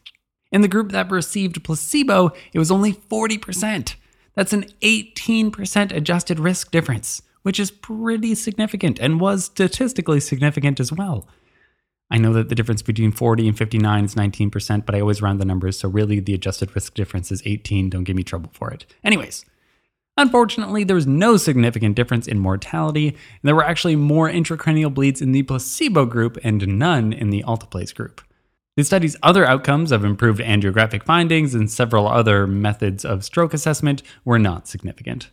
In 0.52 0.62
the 0.62 0.68
group 0.68 0.92
that 0.92 1.12
received 1.12 1.64
placebo, 1.64 2.32
it 2.52 2.58
was 2.58 2.72
only 2.72 2.94
40%. 2.94 3.94
That's 4.34 4.54
an 4.54 4.66
18% 4.82 5.96
adjusted 5.96 6.40
risk 6.40 6.72
difference, 6.72 7.22
which 7.46 7.60
is 7.60 7.70
pretty 7.70 8.34
significant 8.34 8.98
and 8.98 9.20
was 9.20 9.46
statistically 9.46 10.20
significant 10.20 10.80
as 10.80 10.92
well. 10.92 11.28
I 12.10 12.18
know 12.18 12.34
that 12.34 12.50
the 12.50 12.56
difference 12.56 12.82
between 12.82 13.12
40 13.12 13.48
and 13.48 13.56
59 13.56 14.04
is 14.04 14.16
19%, 14.16 14.84
but 14.84 14.96
I 14.96 15.00
always 15.00 15.22
round 15.22 15.40
the 15.40 15.46
numbers, 15.46 15.78
so 15.78 15.88
really 15.88 16.20
the 16.20 16.34
adjusted 16.34 16.74
risk 16.74 16.96
difference 16.96 17.32
is 17.32 17.44
18. 17.46 17.92
Don't 17.92 18.04
give 18.04 18.16
me 18.16 18.24
trouble 18.24 18.50
for 18.52 18.72
it. 18.72 18.88
Anyways, 19.04 19.46
unfortunately, 20.18 20.84
there 20.84 20.96
was 20.96 21.06
no 21.06 21.38
significant 21.38 21.96
difference 21.96 22.28
in 22.28 22.40
mortality, 22.40 23.10
and 23.10 23.18
there 23.44 23.56
were 23.56 23.64
actually 23.64 23.96
more 23.96 24.28
intracranial 24.28 24.92
bleeds 24.92 25.22
in 25.22 25.32
the 25.32 25.44
placebo 25.44 26.08
group 26.08 26.40
and 26.44 26.80
none 26.80 27.14
in 27.14 27.30
the 27.30 27.44
alteplase 27.44 27.94
group. 27.94 28.22
The 28.76 28.84
study's 28.84 29.18
other 29.22 29.46
outcomes 29.46 29.92
of 29.92 30.04
improved 30.04 30.42
angiographic 30.42 31.04
findings 31.04 31.54
and 31.54 31.70
several 31.70 32.08
other 32.08 32.48
methods 32.48 33.06
of 33.06 33.24
stroke 33.24 33.54
assessment 33.54 34.02
were 34.24 34.40
not 34.40 34.68
significant. 34.68 35.30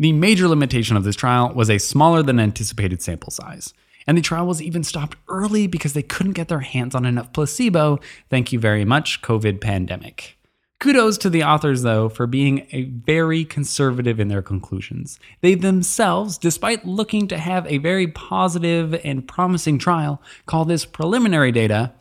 The 0.00 0.14
major 0.14 0.48
limitation 0.48 0.96
of 0.96 1.04
this 1.04 1.14
trial 1.14 1.52
was 1.54 1.68
a 1.68 1.76
smaller 1.76 2.22
than 2.22 2.40
anticipated 2.40 3.02
sample 3.02 3.30
size. 3.30 3.74
And 4.06 4.16
the 4.16 4.22
trial 4.22 4.46
was 4.46 4.62
even 4.62 4.82
stopped 4.82 5.18
early 5.28 5.66
because 5.66 5.92
they 5.92 6.02
couldn't 6.02 6.32
get 6.32 6.48
their 6.48 6.60
hands 6.60 6.94
on 6.94 7.04
enough 7.04 7.34
placebo. 7.34 8.00
Thank 8.30 8.50
you 8.50 8.58
very 8.58 8.86
much, 8.86 9.20
COVID 9.20 9.60
pandemic. 9.60 10.38
Kudos 10.78 11.18
to 11.18 11.28
the 11.28 11.44
authors, 11.44 11.82
though, 11.82 12.08
for 12.08 12.26
being 12.26 12.66
a 12.72 12.84
very 12.84 13.44
conservative 13.44 14.18
in 14.18 14.28
their 14.28 14.40
conclusions. 14.40 15.20
They 15.42 15.54
themselves, 15.54 16.38
despite 16.38 16.86
looking 16.86 17.28
to 17.28 17.36
have 17.36 17.66
a 17.66 17.76
very 17.76 18.06
positive 18.06 18.98
and 19.04 19.28
promising 19.28 19.78
trial, 19.78 20.22
call 20.46 20.64
this 20.64 20.86
preliminary 20.86 21.52
data, 21.52 21.92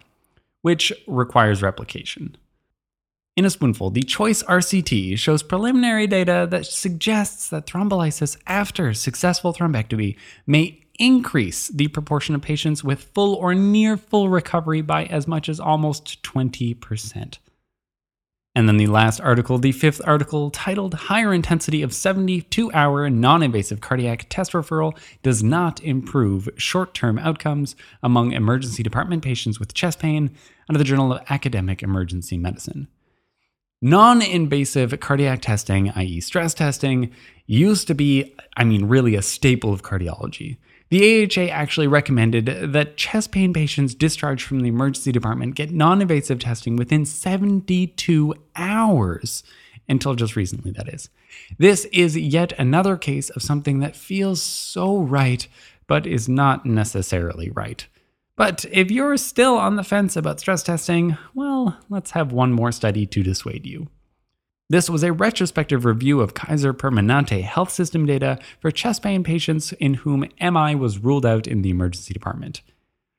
which 0.61 0.93
requires 1.05 1.61
replication. 1.61 2.37
In 3.36 3.45
a 3.45 3.50
spoonful, 3.50 3.91
the 3.91 4.03
CHOICE 4.03 4.43
RCT 4.43 5.17
shows 5.17 5.43
preliminary 5.43 6.07
data 6.07 6.48
that 6.51 6.65
suggests 6.65 7.50
that 7.50 7.65
thrombolysis 7.65 8.38
after 8.48 8.93
successful 8.93 9.53
thrombectomy 9.53 10.17
may 10.45 10.83
increase 11.00 11.69
the 11.69 11.88
proportion 11.88 12.36
of 12.36 12.41
patients 12.41 12.83
with 12.83 13.05
full 13.13 13.36
or 13.36 13.55
near 13.55 13.95
full 13.95 14.27
recovery 14.27 14.81
by 14.81 15.05
as 15.05 15.27
much 15.27 15.48
as 15.48 15.59
almost 15.59 16.21
20%. 16.24 17.38
And 18.55 18.67
then 18.67 18.77
the 18.77 18.88
last 18.88 19.21
article, 19.21 19.57
the 19.57 19.71
fifth 19.71 20.01
article, 20.05 20.51
titled 20.51 20.93
Higher 20.93 21.33
Intensity 21.33 21.81
of 21.81 21.93
72 21.93 22.71
Hour 22.74 23.09
Non 23.09 23.41
Invasive 23.41 23.79
Cardiac 23.79 24.25
Test 24.27 24.51
Referral 24.51 24.98
Does 25.24 25.41
Not 25.41 25.81
Improve 25.81 26.50
Short 26.57 26.93
Term 26.93 27.17
Outcomes 27.19 27.77
Among 28.03 28.33
Emergency 28.33 28.83
Department 28.83 29.24
Patients 29.24 29.59
with 29.59 29.74
Chest 29.74 30.00
Pain, 30.00 30.36
under 30.67 30.77
the 30.77 30.83
Journal 30.83 31.13
of 31.13 31.24
Academic 31.29 31.81
Emergency 31.81 32.38
Medicine. 32.38 32.89
Non 33.81 34.21
invasive 34.21 35.00
cardiac 35.00 35.41
testing, 35.41 35.89
i.e., 35.91 36.19
stress 36.19 36.53
testing, 36.53 37.12
used 37.45 37.88
to 37.88 37.95
be, 37.95 38.36
I 38.57 38.65
mean, 38.65 38.86
really 38.86 39.15
a 39.15 39.21
staple 39.21 39.71
of 39.71 39.83
cardiology. 39.83 40.57
The 40.89 41.24
AHA 41.24 41.51
actually 41.51 41.88
recommended 41.88 42.74
that 42.74 42.98
chest 42.98 43.31
pain 43.31 43.53
patients 43.53 43.95
discharged 43.95 44.45
from 44.45 44.62
the 44.62 44.69
emergency 44.69 45.12
department 45.12 45.55
get 45.55 45.71
non 45.71 46.01
invasive 46.01 46.39
testing 46.39 46.75
within 46.75 47.05
72 47.05 48.33
hours, 48.55 49.43
until 49.88 50.15
just 50.15 50.36
recently, 50.36 50.71
that 50.71 50.89
is. 50.89 51.09
This 51.57 51.86
is 51.86 52.17
yet 52.17 52.51
another 52.59 52.98
case 52.98 53.29
of 53.29 53.43
something 53.43 53.79
that 53.79 53.95
feels 53.95 54.41
so 54.41 54.98
right, 54.98 55.48
but 55.88 56.05
is 56.05 56.27
not 56.27 56.65
necessarily 56.65 57.50
right. 57.51 57.88
But 58.39 58.63
if 58.72 58.89
you're 58.89 59.17
still 59.17 59.58
on 59.58 59.75
the 59.75 59.84
fence 59.84 60.15
about 60.15 60.39
stress 60.39 60.63
testing, 60.63 61.17
well, 61.34 61.77
let's 61.89 62.12
have 62.12 62.31
one 62.31 62.53
more 62.53 62.72
study 62.72 63.05
to 63.05 63.22
dissuade 63.22 63.65
you. 63.65 63.89
This 64.69 64.89
was 64.89 65.03
a 65.03 65.12
retrospective 65.12 65.84
review 65.84 66.22
of 66.22 66.36
Kaiser 66.36 66.74
Permanente 66.74 67.43
health 67.43 67.69
system 67.69 68.05
data 68.05 68.39
for 68.62 68.72
chest 68.72 69.03
pain 69.03 69.25
patients 69.25 69.74
in 69.74 69.96
whom 69.96 70.24
MI 70.39 70.74
was 70.74 71.00
ruled 71.00 71.25
out 71.25 71.48
in 71.48 71.63
the 71.63 71.69
emergency 71.69 72.13
department. 72.13 72.62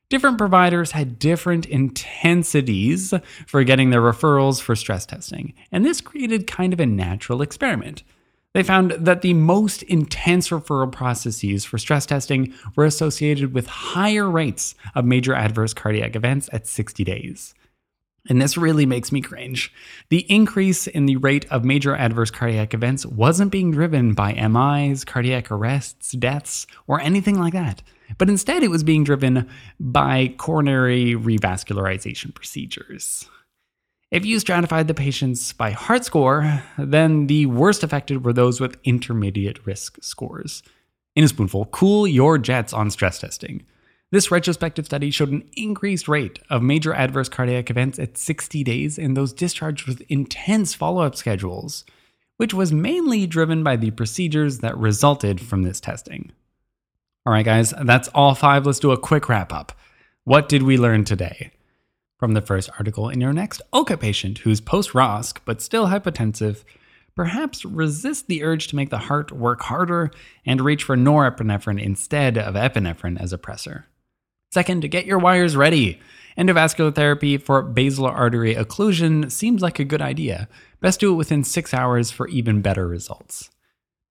Different 0.09 0.39
providers 0.39 0.93
had 0.93 1.19
different 1.19 1.67
intensities 1.67 3.13
for 3.47 3.63
getting 3.63 3.91
their 3.91 4.01
referrals 4.01 4.59
for 4.59 4.75
stress 4.75 5.05
testing, 5.05 5.53
and 5.71 5.85
this 5.85 6.01
created 6.01 6.47
kind 6.47 6.73
of 6.73 6.81
a 6.81 6.87
natural 6.87 7.43
experiment. 7.43 8.05
They 8.53 8.63
found 8.65 8.93
that 8.93 9.23
the 9.23 9.35
most 9.35 9.83
intense 9.85 10.49
referral 10.49 10.91
processes 10.91 11.65
for 11.65 11.79
stress 11.79 12.05
testing 12.05 12.53
were 12.75 12.85
associated 12.85 13.55
with 13.55 13.69
higher 13.69 14.29
rates 14.29 14.75
of 14.95 15.05
major 15.05 15.35
adverse 15.35 15.73
cardiac 15.73 16.17
events 16.17 16.51
at 16.53 16.67
60 16.67 17.05
days. 17.05 17.55
And 18.29 18.43
this 18.43 18.57
really 18.57 18.87
makes 18.87 19.13
me 19.13 19.21
cringe. 19.21 19.73
The 20.09 20.27
increase 20.31 20.87
in 20.87 21.07
the 21.07 21.17
rate 21.17 21.47
of 21.51 21.65
major 21.65 21.95
adverse 21.95 22.31
cardiac 22.31 22.75
events 22.75 23.07
wasn't 23.07 23.53
being 23.53 23.71
driven 23.71 24.15
by 24.15 24.35
MIs, 24.35 25.05
cardiac 25.05 25.51
arrests, 25.51 26.13
deaths, 26.13 26.67
or 26.87 27.01
anything 27.01 27.39
like 27.39 27.55
that, 27.55 27.83
but 28.19 28.29
instead 28.29 28.63
it 28.63 28.71
was 28.71 28.85
being 28.85 29.05
driven 29.05 29.49
by 29.79 30.35
coronary 30.37 31.15
revascularization 31.15 32.35
procedures. 32.35 33.29
If 34.11 34.25
you 34.25 34.41
stratified 34.41 34.89
the 34.89 34.95
patients 34.95 35.53
by 35.53 35.71
heart 35.71 36.05
score, 36.05 36.65
then 36.77 37.29
the 37.29 37.47
worst 37.47 37.85
affected 37.85 38.25
were 38.25 38.33
those 38.33 38.61
with 38.61 38.77
intermediate 38.83 39.65
risk 39.65 39.99
scores. 40.03 40.65
In 41.15 41.23
a 41.23 41.29
spoonful, 41.29 41.67
cool 41.67 42.09
your 42.09 42.37
jets 42.37 42.73
on 42.73 42.91
stress 42.91 43.21
testing. 43.21 43.65
This 44.11 44.33
retrospective 44.33 44.87
study 44.87 45.13
showed 45.13 45.31
an 45.31 45.49
increased 45.57 46.09
rate 46.09 46.41
of 46.51 46.61
major 46.61 46.93
adverse 46.93 47.29
cardiac 47.29 47.71
events 47.71 48.01
at 48.01 48.19
60 48.19 48.65
days 48.65 48.99
in 48.99 49.15
those 49.15 49.33
discharged 49.33 49.87
with 49.87 50.03
intense 50.09 50.75
follow 50.75 51.03
up 51.03 51.15
schedules, 51.15 51.85
which 52.37 52.53
was 52.53 52.73
mainly 52.73 53.29
driven 53.29 53.63
by 53.63 53.77
the 53.77 53.93
procedures 53.93 54.59
that 54.59 54.77
resulted 54.77 55.41
from 55.41 55.63
this 55.63 55.79
testing. 55.79 56.33
All 57.25 57.33
right, 57.33 57.45
guys, 57.45 57.73
that's 57.85 58.09
all 58.09 58.35
five. 58.35 58.67
Let's 58.67 58.81
do 58.81 58.91
a 58.91 58.99
quick 58.99 59.29
wrap 59.29 59.53
up. 59.53 59.71
What 60.25 60.49
did 60.49 60.65
we 60.65 60.77
learn 60.77 61.05
today? 61.05 61.53
From 62.21 62.35
the 62.35 62.43
first 62.43 62.69
article 62.79 63.09
in 63.09 63.19
your 63.19 63.33
next 63.33 63.63
OCA 63.73 63.97
patient 63.97 64.41
who's 64.41 64.61
post 64.61 64.91
ROSC 64.91 65.39
but 65.47 65.63
still 65.63 65.87
hypotensive, 65.87 66.65
perhaps 67.17 67.65
resist 67.65 68.27
the 68.27 68.45
urge 68.45 68.69
to 68.69 68.77
make 68.77 68.91
the 68.91 68.99
heart 68.99 69.33
work 69.33 69.63
harder 69.63 70.11
and 70.45 70.61
reach 70.61 70.85
for 70.85 70.99
norepinephrine 70.99 71.83
instead 71.83 72.37
of 72.37 72.57
epinephrine 72.57 73.19
as 73.19 73.33
a 73.33 73.39
pressor. 73.39 73.85
Second, 74.53 74.91
get 74.91 75.07
your 75.07 75.19
wires 75.19 75.57
ready. 75.57 75.99
Endovascular 76.37 76.95
therapy 76.95 77.39
for 77.39 77.63
basilar 77.63 78.11
artery 78.11 78.55
occlusion 78.55 79.33
seems 79.33 79.63
like 79.63 79.79
a 79.79 79.85
good 79.85 80.03
idea. 80.03 80.47
Best 80.83 81.01
do 81.01 81.15
it 81.15 81.17
within 81.17 81.43
six 81.43 81.73
hours 81.73 82.11
for 82.11 82.29
even 82.29 82.61
better 82.61 82.87
results. 82.87 83.49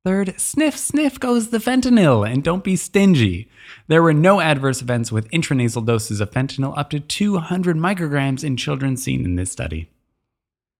Third, 0.06 0.40
sniff, 0.40 0.78
sniff 0.78 1.20
goes 1.20 1.50
the 1.50 1.58
fentanyl, 1.58 2.26
and 2.26 2.42
don't 2.42 2.64
be 2.64 2.78
stingy. 2.78 3.50
There 3.88 4.02
were 4.02 4.14
no 4.14 4.40
adverse 4.40 4.82
events 4.82 5.12
with 5.12 5.30
intranasal 5.32 5.86
doses 5.86 6.22
of 6.22 6.32
fentanyl 6.32 6.78
up 6.78 6.90
to 6.92 7.02
200 7.02 7.76
micrograms 7.76 8.44
in 8.44 8.56
children 8.56 8.96
seen 8.96 9.26
in 9.26 9.36
this 9.36 9.52
study. 9.52 9.90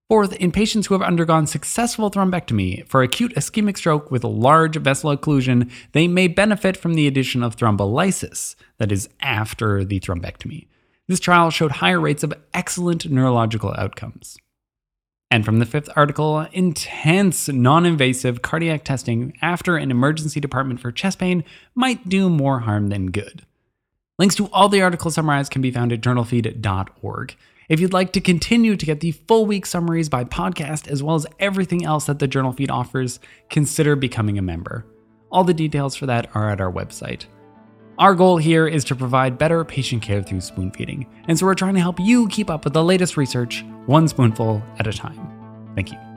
Fourth, 0.08 0.32
in 0.36 0.50
patients 0.52 0.86
who 0.86 0.94
have 0.94 1.02
undergone 1.06 1.46
successful 1.46 2.10
thrombectomy 2.10 2.84
for 2.88 3.02
acute 3.02 3.34
ischemic 3.34 3.76
stroke 3.76 4.10
with 4.10 4.24
large 4.24 4.76
vessel 4.76 5.14
occlusion, 5.14 5.70
they 5.92 6.08
may 6.08 6.26
benefit 6.26 6.76
from 6.76 6.94
the 6.94 7.06
addition 7.06 7.42
of 7.42 7.56
thrombolysis, 7.56 8.56
that 8.78 8.90
is, 8.90 9.08
after 9.20 9.84
the 9.84 10.00
thrombectomy. 10.00 10.66
This 11.08 11.20
trial 11.20 11.50
showed 11.50 11.72
higher 11.72 12.00
rates 12.00 12.22
of 12.22 12.32
excellent 12.54 13.08
neurological 13.10 13.74
outcomes. 13.76 14.38
And 15.30 15.44
from 15.44 15.60
the 15.60 15.66
fifth 15.66 15.88
article, 15.94 16.40
intense 16.52 17.48
non 17.48 17.86
invasive 17.86 18.42
cardiac 18.42 18.84
testing 18.84 19.32
after 19.40 19.76
an 19.76 19.90
emergency 19.90 20.40
department 20.40 20.80
for 20.80 20.90
chest 20.90 21.20
pain 21.20 21.44
might 21.74 22.08
do 22.08 22.28
more 22.28 22.60
harm 22.60 22.88
than 22.88 23.12
good. 23.12 23.46
Links 24.18 24.34
to 24.34 24.48
all 24.48 24.68
the 24.68 24.82
articles 24.82 25.14
summarized 25.14 25.52
can 25.52 25.62
be 25.62 25.70
found 25.70 25.92
at 25.92 26.00
journalfeed.org. 26.00 27.36
If 27.68 27.78
you'd 27.78 27.92
like 27.92 28.12
to 28.14 28.20
continue 28.20 28.76
to 28.76 28.84
get 28.84 28.98
the 28.98 29.12
full 29.12 29.46
week 29.46 29.64
summaries 29.64 30.08
by 30.08 30.24
podcast, 30.24 30.88
as 30.88 31.02
well 31.02 31.14
as 31.14 31.26
everything 31.38 31.84
else 31.84 32.06
that 32.06 32.18
the 32.18 32.26
Journal 32.26 32.52
Feed 32.52 32.70
offers, 32.70 33.20
consider 33.48 33.94
becoming 33.94 34.36
a 34.36 34.42
member. 34.42 34.84
All 35.30 35.44
the 35.44 35.54
details 35.54 35.94
for 35.94 36.06
that 36.06 36.28
are 36.34 36.50
at 36.50 36.60
our 36.60 36.72
website. 36.72 37.26
Our 38.00 38.14
goal 38.14 38.38
here 38.38 38.66
is 38.66 38.82
to 38.84 38.96
provide 38.96 39.36
better 39.36 39.62
patient 39.62 40.00
care 40.00 40.22
through 40.22 40.40
spoon 40.40 40.70
feeding, 40.70 41.06
and 41.28 41.38
so 41.38 41.44
we're 41.44 41.54
trying 41.54 41.74
to 41.74 41.80
help 41.80 42.00
you 42.00 42.28
keep 42.28 42.48
up 42.48 42.64
with 42.64 42.72
the 42.72 42.82
latest 42.82 43.18
research, 43.18 43.62
one 43.84 44.08
spoonful 44.08 44.62
at 44.78 44.86
a 44.86 44.92
time. 44.94 45.20
Thank 45.74 45.92
you. 45.92 46.09